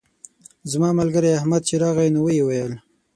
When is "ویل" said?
2.45-2.73